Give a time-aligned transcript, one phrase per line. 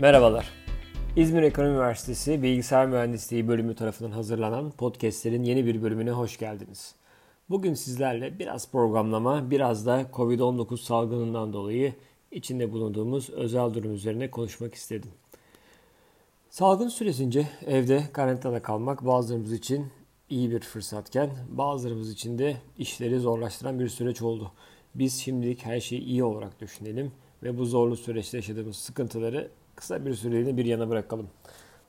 [0.00, 0.48] Merhabalar.
[1.16, 6.94] İzmir Ekonomi Üniversitesi Bilgisayar Mühendisliği bölümü tarafından hazırlanan podcastlerin yeni bir bölümüne hoş geldiniz.
[7.50, 11.94] Bugün sizlerle biraz programlama, biraz da COVID-19 salgınından dolayı
[12.30, 15.10] içinde bulunduğumuz özel durum üzerine konuşmak istedim.
[16.50, 19.86] Salgın süresince evde karantinada kalmak bazılarımız için
[20.30, 24.52] iyi bir fırsatken bazılarımız için de işleri zorlaştıran bir süreç oldu.
[24.94, 27.12] Biz şimdilik her şeyi iyi olarak düşünelim
[27.42, 31.30] ve bu zorlu süreçte yaşadığımız sıkıntıları kısa bir süreliğine bir yana bırakalım.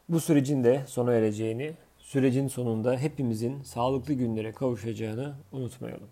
[0.09, 6.07] Bu sürecin de sona ereceğini, sürecin sonunda hepimizin sağlıklı günlere kavuşacağını unutmayalım.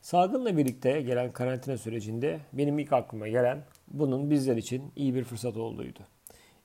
[0.00, 5.56] Salgınla birlikte gelen karantina sürecinde benim ilk aklıma gelen bunun bizler için iyi bir fırsat
[5.56, 6.00] olduğuydu.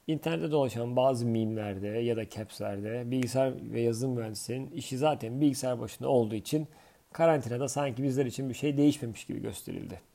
[0.07, 6.09] İnternette dolaşan bazı mimlerde ya da capslerde bilgisayar ve yazılım mühendislerinin işi zaten bilgisayar başında
[6.09, 6.67] olduğu için
[7.13, 10.10] karantinada sanki bizler için bir şey değişmemiş gibi gösterildi.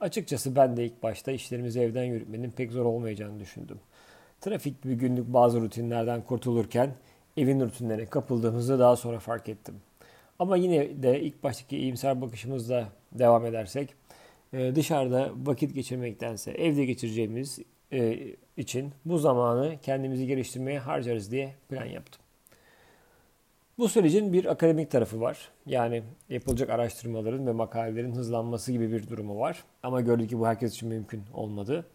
[0.00, 3.80] Açıkçası ben de ilk başta işlerimizi evden yürütmenin pek zor olmayacağını düşündüm.
[4.40, 6.94] Trafik gibi günlük bazı rutinlerden kurtulurken
[7.36, 9.74] evin rutinlerine kapıldığımızı daha sonra fark ettim.
[10.38, 13.94] Ama yine de ilk baştaki iyimser bakışımızla devam edersek
[14.52, 17.58] e, dışarıda vakit geçirmektense evde geçireceğimiz
[17.92, 18.18] e,
[18.56, 22.22] için bu zamanı kendimizi geliştirmeye harcarız diye plan yaptım.
[23.78, 25.48] Bu sürecin bir akademik tarafı var.
[25.66, 29.64] Yani yapılacak araştırmaların ve makalelerin hızlanması gibi bir durumu var.
[29.82, 31.86] Ama gördük ki bu herkes için mümkün olmadı.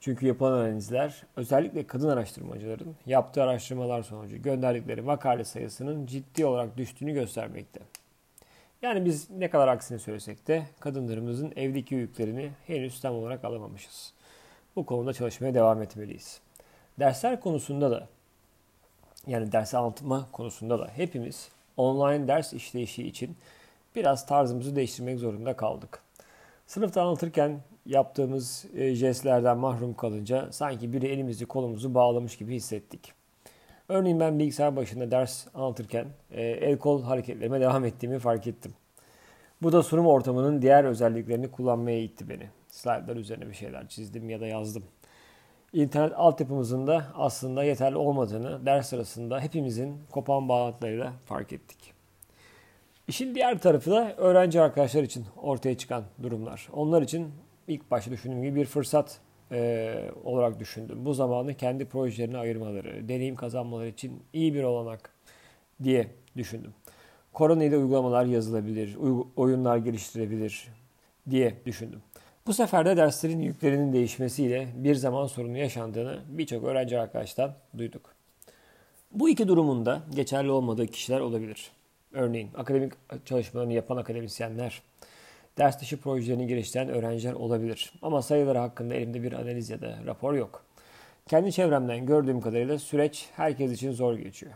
[0.00, 7.12] Çünkü yapılan analizler özellikle kadın araştırmacıların yaptığı araştırmalar sonucu gönderdikleri makale sayısının ciddi olarak düştüğünü
[7.12, 7.80] göstermekte.
[8.82, 14.12] Yani biz ne kadar aksini söylesek de kadınlarımızın evdeki yüklerini henüz tam olarak alamamışız.
[14.76, 16.40] Bu konuda çalışmaya devam etmeliyiz.
[16.98, 18.08] Dersler konusunda da
[19.26, 23.36] yani ders anlatma konusunda da hepimiz online ders işleyişi için
[23.96, 26.02] biraz tarzımızı değiştirmek zorunda kaldık.
[26.66, 33.12] Sınıfta anlatırken yaptığımız e, jestlerden mahrum kalınca sanki biri elimizi kolumuzu bağlamış gibi hissettik.
[33.88, 38.74] Örneğin ben bilgisayar başında ders anlatırken e, el kol hareketlerime devam ettiğimi fark ettim.
[39.62, 42.48] Bu da sunum ortamının diğer özelliklerini kullanmaya itti beni.
[42.68, 44.84] Slaytlar üzerine bir şeyler çizdim ya da yazdım.
[45.74, 51.92] İnternet altyapımızın da aslında yeterli olmadığını ders sırasında hepimizin kopan bağlantılarıyla fark ettik.
[53.08, 56.68] İşin diğer tarafı da öğrenci arkadaşlar için ortaya çıkan durumlar.
[56.72, 57.30] Onlar için
[57.68, 59.20] ilk başta düşündüğüm gibi bir fırsat
[59.52, 61.04] e, olarak düşündüm.
[61.04, 65.10] Bu zamanı kendi projelerine ayırmaları, deneyim kazanmaları için iyi bir olanak
[65.82, 66.06] diye
[66.36, 66.74] düşündüm.
[67.32, 68.96] Korona ile uygulamalar yazılabilir,
[69.36, 70.68] oyunlar geliştirebilir
[71.30, 72.02] diye düşündüm.
[72.46, 78.14] Bu sefer de derslerin yüklerinin değişmesiyle bir zaman sorunu yaşandığını birçok öğrenci arkadaştan duyduk.
[79.12, 81.70] Bu iki durumun da geçerli olmadığı kişiler olabilir.
[82.12, 82.92] Örneğin akademik
[83.24, 84.82] çalışmalarını yapan akademisyenler,
[85.58, 87.92] ders dışı projelerini geliştiren öğrenciler olabilir.
[88.02, 90.64] Ama sayıları hakkında elimde bir analiz ya da rapor yok.
[91.28, 94.52] Kendi çevremden gördüğüm kadarıyla süreç herkes için zor geçiyor.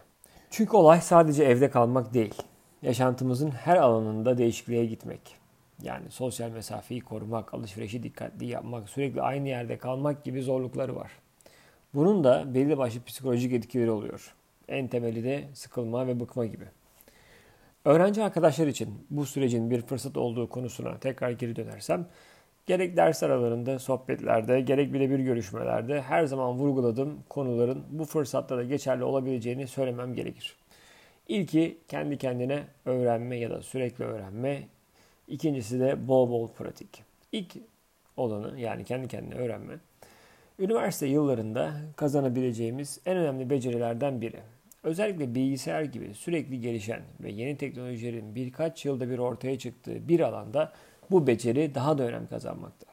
[0.50, 2.34] Çünkü olay sadece evde kalmak değil.
[2.82, 5.20] Yaşantımızın her alanında değişikliğe gitmek.
[5.82, 11.10] Yani sosyal mesafeyi korumak, alışverişi dikkatli yapmak, sürekli aynı yerde kalmak gibi zorlukları var.
[11.94, 14.34] Bunun da belli başlı psikolojik etkileri oluyor.
[14.68, 16.64] En temeli de sıkılma ve bıkma gibi.
[17.84, 22.06] Öğrenci arkadaşlar için bu sürecin bir fırsat olduğu konusuna tekrar geri dönersem,
[22.66, 29.04] gerek ders aralarında, sohbetlerde, gerek birebir görüşmelerde her zaman vurguladığım konuların bu fırsatta da geçerli
[29.04, 30.56] olabileceğini söylemem gerekir.
[31.28, 34.62] İlki kendi kendine öğrenme ya da sürekli öğrenme,
[35.28, 37.02] İkincisi de bol bol pratik.
[37.32, 37.56] İlk
[38.16, 39.74] olanı yani kendi kendine öğrenme.
[40.58, 44.40] Üniversite yıllarında kazanabileceğimiz en önemli becerilerden biri.
[44.82, 50.72] Özellikle bilgisayar gibi sürekli gelişen ve yeni teknolojilerin birkaç yılda bir ortaya çıktığı bir alanda
[51.10, 52.86] bu beceri daha da önem kazanmakta.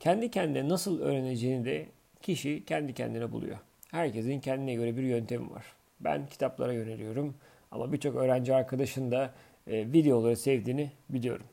[0.00, 1.86] Kendi kendine nasıl öğreneceğini de
[2.22, 3.58] kişi kendi kendine buluyor.
[3.90, 5.64] Herkesin kendine göre bir yöntemi var.
[6.00, 7.34] Ben kitaplara yöneliyorum
[7.70, 9.30] ama birçok öğrenci arkadaşın da
[9.66, 11.46] e, videoları sevdiğini biliyorum.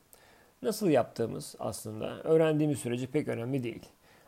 [0.62, 3.86] Nasıl yaptığımız aslında öğrendiğimiz sürece pek önemli değil.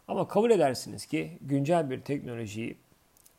[0.07, 2.77] Ama kabul edersiniz ki güncel bir teknolojiyi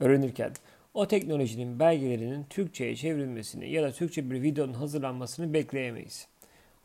[0.00, 0.52] öğrenirken
[0.94, 6.28] o teknolojinin belgelerinin Türkçe'ye çevrilmesini ya da Türkçe bir videonun hazırlanmasını bekleyemeyiz.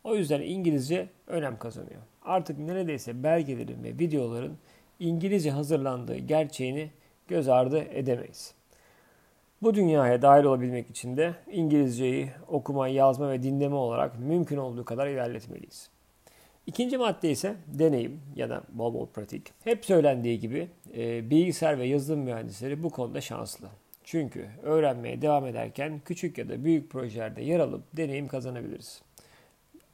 [0.04, 2.02] O yüzden İngilizce önem kazanıyor.
[2.22, 4.58] Artık neredeyse belgelerin ve videoların
[5.00, 6.90] İngilizce hazırlandığı gerçeğini
[7.28, 8.54] göz ardı edemeyiz.
[9.62, 15.08] Bu dünyaya dahil olabilmek için de İngilizceyi okuma, yazma ve dinleme olarak mümkün olduğu kadar
[15.08, 15.90] ilerletmeliyiz.
[16.68, 19.44] İkinci madde ise deneyim ya da bol bol pratik.
[19.64, 20.68] Hep söylendiği gibi
[20.98, 23.68] e, bilgisayar ve yazılım mühendisleri bu konuda şanslı.
[24.04, 29.02] Çünkü öğrenmeye devam ederken küçük ya da büyük projelerde yer alıp deneyim kazanabiliriz.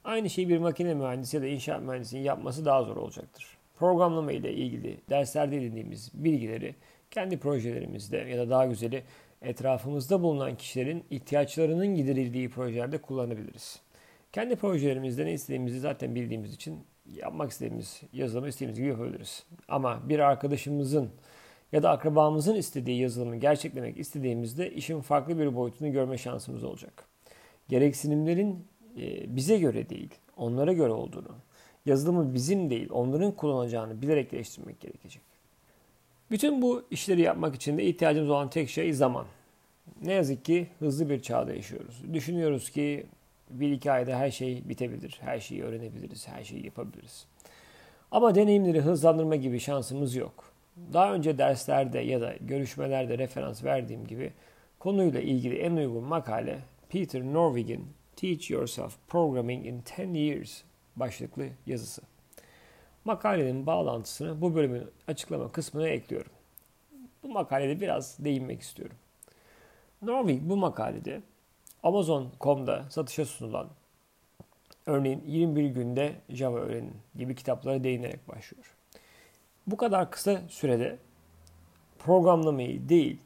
[0.04, 3.58] Aynı şeyi bir makine mühendisi ya da inşaat mühendisinin yapması daha zor olacaktır.
[3.78, 6.74] Programlama ile ilgili derslerde edindiğimiz bilgileri
[7.10, 9.02] kendi projelerimizde ya da daha güzeli
[9.42, 13.80] etrafımızda bulunan kişilerin ihtiyaçlarının giderildiği projelerde kullanabiliriz.
[14.34, 19.46] Kendi projelerimizde ne istediğimizi zaten bildiğimiz için yapmak istediğimiz yazılımı istediğimiz gibi yapabiliriz.
[19.68, 21.10] Ama bir arkadaşımızın
[21.72, 27.04] ya da akrabamızın istediği yazılımı gerçeklemek istediğimizde işin farklı bir boyutunu görme şansımız olacak.
[27.68, 28.66] Gereksinimlerin
[28.96, 31.36] e, bize göre değil, onlara göre olduğunu,
[31.86, 35.22] yazılımı bizim değil, onların kullanacağını bilerek geliştirmek gerekecek.
[36.30, 39.26] Bütün bu işleri yapmak için de ihtiyacımız olan tek şey zaman.
[40.02, 42.02] Ne yazık ki hızlı bir çağda yaşıyoruz.
[42.12, 43.06] Düşünüyoruz ki
[43.50, 47.26] bir iki ayda her şey bitebilir, her şeyi öğrenebiliriz, her şeyi yapabiliriz.
[48.10, 50.52] Ama deneyimleri hızlandırma gibi şansımız yok.
[50.92, 54.32] Daha önce derslerde ya da görüşmelerde referans verdiğim gibi
[54.78, 56.58] konuyla ilgili en uygun makale
[56.88, 57.86] Peter Norvig'in
[58.16, 60.62] Teach Yourself Programming in 10 Years
[60.96, 62.02] başlıklı yazısı.
[63.04, 66.32] Makalenin bağlantısını bu bölümün açıklama kısmına ekliyorum.
[67.22, 68.96] Bu makalede biraz değinmek istiyorum.
[70.02, 71.20] Norvig bu makalede
[71.84, 73.68] Amazon.com'da satışa sunulan
[74.86, 78.74] örneğin 21 günde Java öğrenin gibi kitaplara değinerek başlıyor.
[79.66, 80.96] Bu kadar kısa sürede
[81.98, 83.18] programlamayı değil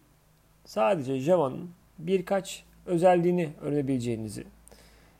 [0.64, 4.44] sadece Java'nın birkaç özelliğini öğrenebileceğinizi,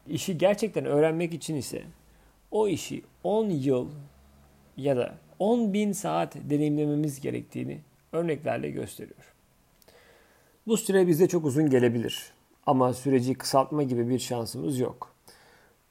[0.09, 1.83] işi gerçekten öğrenmek için ise
[2.51, 3.89] o işi 10 yıl
[4.77, 7.81] ya da 10 bin saat deneyimlememiz gerektiğini
[8.13, 9.35] örneklerle gösteriyor.
[10.67, 12.38] Bu süre bize çok uzun gelebilir
[12.69, 15.13] ama süreci kısaltma gibi bir şansımız yok.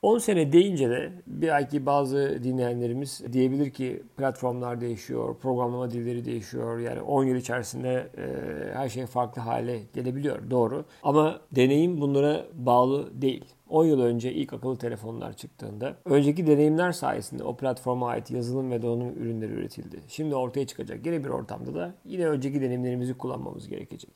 [0.01, 6.79] 10 sene deyince de belki bazı dinleyenlerimiz diyebilir ki platformlar değişiyor, programlama dilleri değişiyor.
[6.79, 8.25] Yani 10 yıl içerisinde e,
[8.74, 10.51] her şey farklı hale gelebiliyor.
[10.51, 10.85] Doğru.
[11.03, 13.45] Ama deneyim bunlara bağlı değil.
[13.69, 18.81] 10 yıl önce ilk akıllı telefonlar çıktığında önceki deneyimler sayesinde o platforma ait yazılım ve
[18.81, 20.01] donanım ürünleri üretildi.
[20.07, 24.12] Şimdi ortaya çıkacak yeni bir ortamda da yine önceki deneyimlerimizi kullanmamız gerekecek.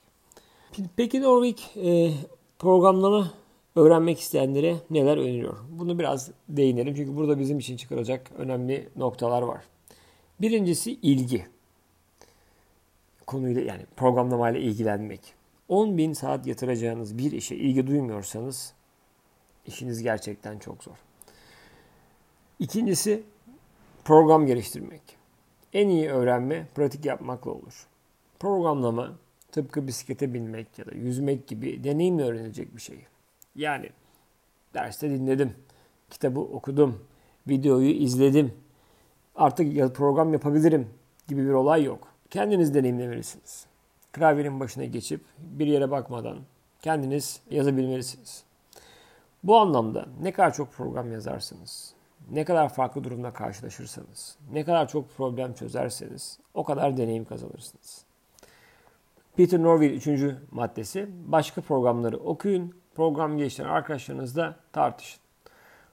[0.96, 2.12] Peki Norvik e,
[2.62, 3.32] programlama
[3.76, 5.58] öğrenmek isteyenlere neler öneriyor?
[5.70, 9.64] Bunu biraz değinelim çünkü burada bizim için çıkaracak önemli noktalar var.
[10.42, 11.48] Birincisi ilgi.
[13.28, 15.34] Konuyla yani programlamayla ilgilenmek.
[15.70, 18.74] 10 bin saat yatıracağınız bir işe ilgi duymuyorsanız
[19.66, 20.96] işiniz gerçekten çok zor.
[22.60, 23.24] İkincisi
[24.06, 25.02] program geliştirmek.
[25.74, 27.88] En iyi öğrenme pratik yapmakla olur.
[28.40, 29.12] Programlama
[29.52, 33.06] tıpkı bisiklete binmek ya da yüzmek gibi deneyimle öğrenilecek bir şey.
[33.56, 33.90] Yani
[34.74, 35.54] derste dinledim,
[36.10, 37.04] kitabı okudum,
[37.48, 38.54] videoyu izledim,
[39.36, 40.90] artık program yapabilirim
[41.28, 42.08] gibi bir olay yok.
[42.30, 43.66] Kendiniz deneyimlemelisiniz.
[44.12, 46.38] Klavyenin başına geçip bir yere bakmadan
[46.82, 48.44] kendiniz yazabilmelisiniz.
[49.44, 51.94] Bu anlamda ne kadar çok program yazarsınız,
[52.32, 58.06] ne kadar farklı durumla karşılaşırsanız, ne kadar çok problem çözerseniz o kadar deneyim kazanırsınız.
[59.38, 60.36] Peter Norville 3.
[60.52, 65.22] maddesi başka programları okuyun, program geliştiren arkadaşlarınızla tartışın.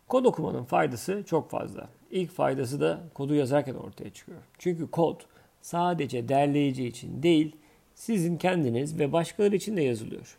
[0.08, 1.88] Kod okumanın faydası çok fazla.
[2.10, 4.38] İlk faydası da kodu yazarken ortaya çıkıyor.
[4.58, 5.20] Çünkü kod
[5.62, 7.56] sadece derleyici için değil,
[7.94, 10.38] sizin kendiniz ve başkaları için de yazılıyor.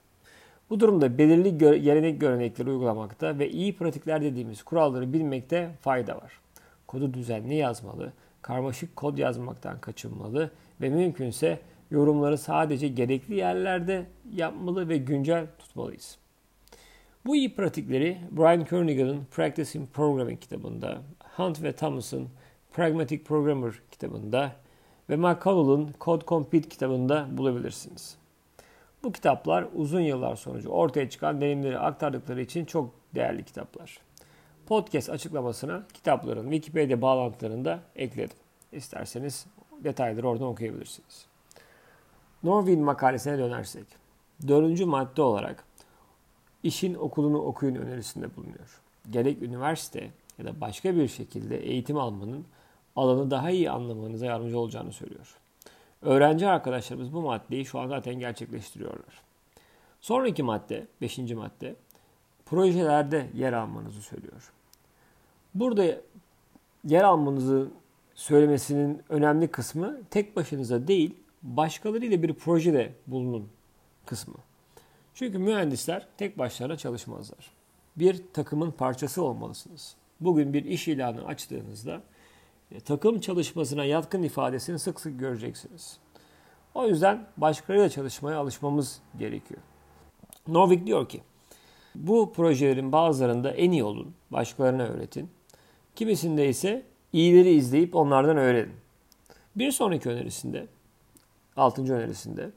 [0.69, 6.39] Bu durumda belirli gö- gelenek görenekleri uygulamakta ve iyi pratikler dediğimiz kuralları bilmekte fayda var.
[6.88, 10.51] Kodu düzenli yazmalı, karmaşık kod yazmaktan kaçınmalı
[10.82, 11.60] ve mümkünse
[11.91, 16.17] yorumları sadece gerekli yerlerde yapmalı ve güncel tutmalıyız.
[17.25, 21.01] Bu iyi pratikleri Brian Kernighan'ın Practicing Programming kitabında,
[21.36, 22.29] Hunt ve Thomas'ın
[22.74, 24.51] Pragmatic Programmer kitabında
[25.10, 28.17] ve McConnell'ın Code Compete kitabında bulabilirsiniz.
[29.03, 34.00] Bu kitaplar uzun yıllar sonucu ortaya çıkan deneyimleri aktardıkları için çok değerli kitaplar.
[34.65, 38.38] Podcast açıklamasına kitapların Wikipedia bağlantılarını da ekledim.
[38.72, 39.46] İsterseniz
[39.84, 41.28] detayları oradan okuyabilirsiniz.
[42.43, 43.86] Norvin makalesine dönersek,
[44.48, 45.63] dördüncü madde olarak
[46.63, 48.81] işin okulunu okuyun önerisinde bulunuyor.
[49.10, 52.46] Gerek üniversite ya da başka bir şekilde eğitim almanın
[52.96, 55.38] alanı daha iyi anlamanıza yardımcı olacağını söylüyor.
[56.01, 59.22] Öğrenci arkadaşlarımız bu maddeyi şu an zaten gerçekleştiriyorlar.
[60.01, 61.75] Sonraki madde, beşinci madde,
[62.46, 64.51] projelerde yer almanızı söylüyor.
[65.55, 65.86] Burada
[66.84, 67.67] yer almanızı
[68.15, 73.50] söylemesinin önemli kısmı tek başınıza değil, başkalarıyla bir projede bulunun
[74.05, 74.36] kısmı.
[75.13, 77.51] Çünkü mühendisler tek başlarına çalışmazlar.
[77.96, 79.96] Bir takımın parçası olmalısınız.
[80.19, 82.01] Bugün bir iş ilanı açtığınızda
[82.72, 85.98] e, takım çalışmasına yatkın ifadesini sık sık göreceksiniz.
[86.74, 89.62] O yüzden başkalarıyla çalışmaya alışmamız gerekiyor.
[90.48, 91.22] Novik diyor ki,
[91.96, 95.29] bu projelerin bazılarında en iyi olun, başkalarına öğretin.
[95.96, 98.74] Kimisinde ise iyileri izleyip onlardan öğrenin.
[99.55, 100.67] Bir sonraki önerisinde
[101.60, 101.94] 6.
[101.94, 102.50] önerisinde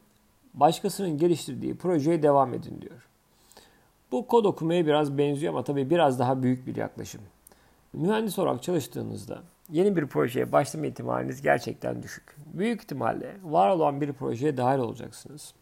[0.55, 3.09] başkasının geliştirdiği projeye devam edin diyor.
[4.13, 7.21] Bu kod okumaya biraz benziyor ama tabii biraz daha büyük bir yaklaşım.
[7.93, 12.37] Mühendis olarak çalıştığınızda yeni bir projeye başlama ihtimaliniz gerçekten düşük.
[12.55, 15.55] Büyük ihtimalle var olan bir projeye dahil olacaksınız.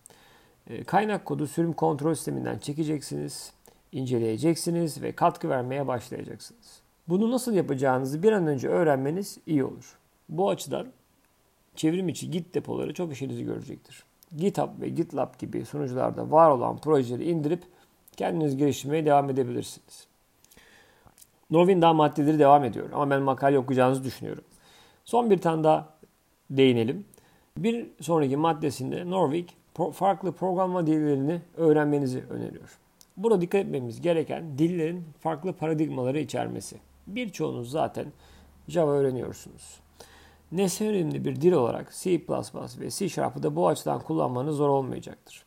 [0.67, 3.53] Ee, kaynak kodu sürüm kontrol sisteminden çekeceksiniz,
[3.93, 6.81] inceleyeceksiniz ve katkı vermeye başlayacaksınız.
[7.09, 9.99] Bunu nasıl yapacağınızı bir an önce öğrenmeniz iyi olur.
[10.29, 10.87] Bu açıdan
[11.81, 14.05] çevrim içi Git depoları çok işinizi görecektir.
[14.37, 17.63] GitHub ve GitLab gibi sunucularda var olan projeleri indirip
[18.17, 20.07] kendiniz geliştirmeye devam edebilirsiniz.
[21.51, 24.45] Norvin daha maddeleri devam ediyor ama ben makale okuyacağınızı düşünüyorum.
[25.05, 25.89] Son bir tane daha
[26.51, 27.05] değinelim.
[27.57, 29.57] Bir sonraki maddesinde Norvik
[29.93, 32.79] farklı programlama dillerini öğrenmenizi öneriyor.
[33.17, 36.77] Burada dikkat etmemiz gereken dillerin farklı paradigmaları içermesi.
[37.07, 38.07] Birçoğunuz zaten
[38.69, 39.81] Java öğreniyorsunuz.
[40.53, 42.21] Nesne yönelimli bir dil olarak C++
[42.81, 45.45] ve C Sharp'ı da bu açıdan kullanmanız zor olmayacaktır.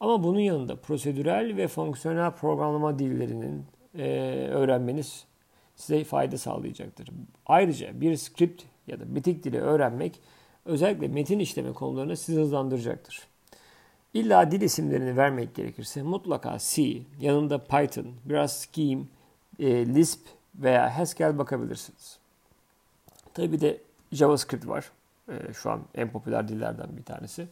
[0.00, 3.64] Ama bunun yanında prosedürel ve fonksiyonel programlama dillerinin
[3.98, 4.08] e,
[4.50, 5.24] öğrenmeniz
[5.76, 7.10] size fayda sağlayacaktır.
[7.46, 10.20] Ayrıca bir script ya da bitik dili öğrenmek
[10.64, 13.26] özellikle metin işleme konularını sizi hızlandıracaktır.
[14.14, 19.02] İlla dil isimlerini vermek gerekirse mutlaka C, yanında Python, biraz Scheme,
[19.58, 20.20] e, Lisp
[20.54, 22.18] veya Haskell bakabilirsiniz.
[23.34, 23.80] Tabi de
[24.14, 24.90] JavaScript var.
[25.28, 27.46] E, şu an en popüler dillerden bir tanesi.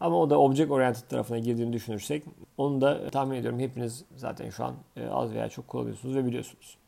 [0.00, 2.24] Ama o da Object Oriented tarafına girdiğini düşünürsek
[2.58, 6.78] onu da tahmin ediyorum hepiniz zaten şu an e, az veya çok kullanıyorsunuz ve biliyorsunuz.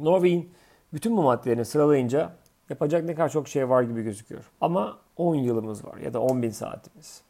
[0.00, 0.50] Norway'in
[0.92, 2.32] bütün bu maddelerini sıralayınca
[2.70, 4.50] yapacak ne kadar çok şey var gibi gözüküyor.
[4.60, 7.22] Ama 10 yılımız var ya da 10 bin saatimiz.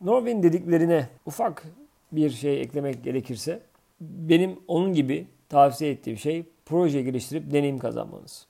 [0.00, 1.62] Norway'in dediklerine ufak
[2.12, 3.60] bir şey eklemek gerekirse
[4.00, 8.46] benim onun gibi tavsiye ettiğim şey proje geliştirip deneyim kazanmanız.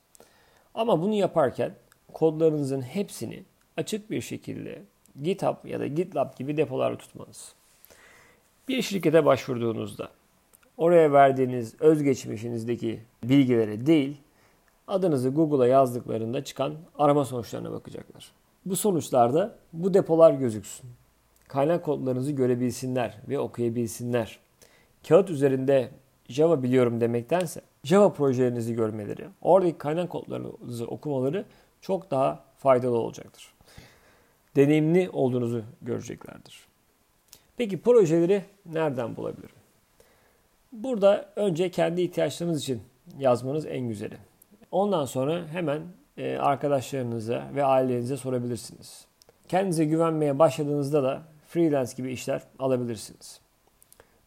[0.75, 1.75] Ama bunu yaparken
[2.15, 3.43] kodlarınızın hepsini
[3.77, 4.83] açık bir şekilde
[5.23, 7.55] GitHub ya da GitLab gibi depolarda tutmanız.
[8.69, 10.09] Bir şirkete başvurduğunuzda
[10.77, 14.17] oraya verdiğiniz özgeçmişinizdeki bilgilere değil,
[14.89, 18.33] adınızı Google'a yazdıklarında çıkan arama sonuçlarına bakacaklar.
[18.67, 20.91] Bu sonuçlarda bu depolar gözüksün.
[21.49, 24.39] Kaynak kodlarınızı görebilsinler ve okuyabilsinler.
[25.09, 25.91] Kağıt üzerinde
[26.29, 31.45] Java biliyorum demektense Java projelerinizi görmeleri, oradaki kaynak kodlarınızı okumaları
[31.85, 33.55] çok daha faydalı olacaktır.
[34.57, 36.61] Deneyimli olduğunuzu göreceklerdir.
[37.57, 39.57] Peki projeleri nereden bulabilirim?
[40.73, 42.83] Burada önce kendi ihtiyaçlarınız için
[43.19, 44.17] yazmanız en güzeli.
[44.71, 45.83] Ondan sonra hemen
[46.17, 49.07] e, arkadaşlarınıza ve ailenize sorabilirsiniz.
[49.49, 53.41] Kendinize güvenmeye başladığınızda da freelance gibi işler alabilirsiniz.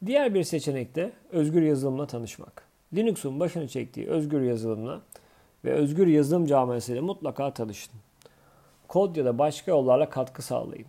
[0.05, 2.63] Diğer bir seçenek de özgür yazılımla tanışmak.
[2.95, 5.01] Linux'un başını çektiği özgür yazılımla
[5.65, 7.93] ve özgür yazılım camiasıyla mutlaka tanışın.
[8.87, 10.85] Kod ya da başka yollarla katkı sağlayın.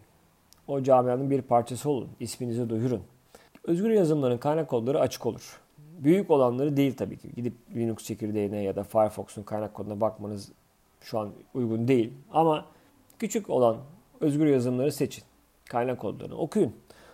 [0.69, 3.03] O camianın bir parçası olun, isminizi duyurun.
[3.65, 5.61] Özgür yazılımların kaynak kodları açık olur.
[5.99, 7.29] Büyük olanları değil tabii ki.
[7.37, 10.53] Gidip Linux çekirdeğine ya da Firefox'un kaynak koduna bakmanız
[11.01, 12.13] şu an uygun değil.
[12.33, 12.65] Ama
[13.19, 13.77] küçük olan
[14.21, 15.25] özgür yazılımları seçin.
[15.65, 16.73] Kaynak kodlarını okuyun.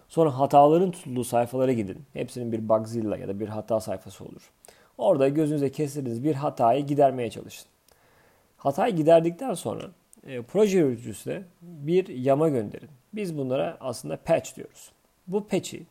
[0.08, 2.02] Sonra hataların tutulduğu sayfalara gidin.
[2.12, 4.50] Hepsinin bir Bugzilla ya da bir hata sayfası olur.
[4.98, 7.66] Orada gözünüze kestirdiğiniz bir hatayı gidermeye çalışın.
[8.56, 9.90] Hatayı giderdikten sonra
[10.26, 12.88] e, proje yöneticisine bir yama gönderin.
[13.12, 14.92] Biz bunlara aslında patch diyoruz.
[15.26, 15.82] Bu patch'i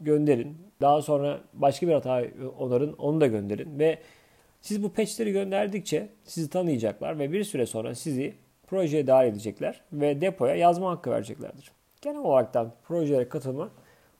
[0.00, 0.56] gönderin.
[0.80, 2.24] Daha sonra başka bir hata
[2.58, 3.98] onarın, onu da gönderin ve
[4.60, 8.34] siz bu patch'leri gönderdikçe sizi tanıyacaklar ve bir süre sonra sizi
[8.66, 11.72] projeye dahil edecekler ve depoya yazma hakkı vereceklerdir.
[12.02, 13.70] Genel olaraktan projelere katılma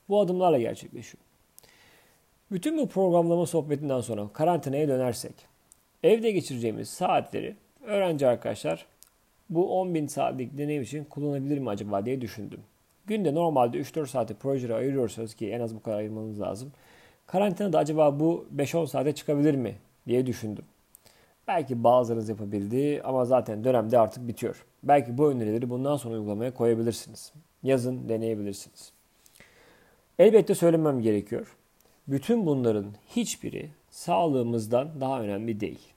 [0.09, 1.26] bu adımlarla gerçekleşiyor.
[2.51, 5.33] Bütün bu programlama sohbetinden sonra karantinaya dönersek,
[6.03, 8.85] evde geçireceğimiz saatleri öğrenci arkadaşlar
[9.49, 12.59] bu 10.000 saatlik deneyim için kullanabilir mi acaba diye düşündüm.
[13.07, 16.71] Günde normalde 3-4 saati projelere ayırıyorsanız ki en az bu kadar ayırmanız lazım.
[17.27, 19.75] Karantinada acaba bu 5-10 saate çıkabilir mi
[20.07, 20.65] diye düşündüm.
[21.47, 24.65] Belki bazılarınız yapabildi ama zaten dönemde artık bitiyor.
[24.83, 27.33] Belki bu önerileri bundan sonra uygulamaya koyabilirsiniz.
[27.63, 28.91] Yazın deneyebilirsiniz.
[30.19, 31.56] Elbette söylemem gerekiyor.
[32.07, 32.85] Bütün bunların
[33.15, 35.93] hiçbiri sağlığımızdan daha önemli değil.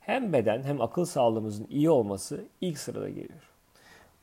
[0.00, 3.50] Hem beden hem akıl sağlığımızın iyi olması ilk sırada geliyor.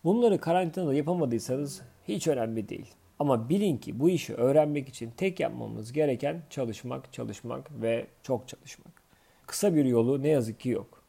[0.03, 2.93] Bunları karantinada yapamadıysanız hiç önemli değil.
[3.19, 8.93] Ama bilin ki bu işi öğrenmek için tek yapmamız gereken çalışmak, çalışmak ve çok çalışmak.
[9.45, 11.03] Kısa bir yolu ne yazık ki yok.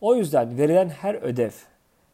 [0.00, 1.50] O yüzden verilen her ödev,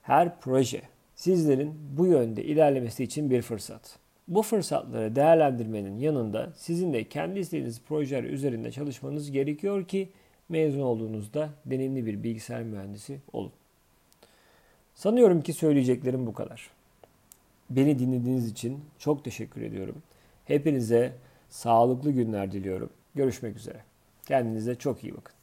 [0.02, 0.83] her proje
[1.14, 3.99] sizlerin bu yönde ilerlemesi için bir fırsat.
[4.30, 10.08] Bu fırsatları değerlendirmenin yanında sizin de kendi istediğiniz projeler üzerinde çalışmanız gerekiyor ki
[10.49, 13.52] mezun olduğunuzda deneyimli bir bilgisayar mühendisi olun.
[14.94, 16.70] Sanıyorum ki söyleyeceklerim bu kadar.
[17.70, 20.02] beni dinlediğiniz için çok teşekkür ediyorum.
[20.44, 21.12] Hepinize
[21.49, 22.90] sağlıklı günler diliyorum.
[23.14, 23.84] Görüşmek üzere.
[24.26, 25.39] Kendinize çok iyi bakın.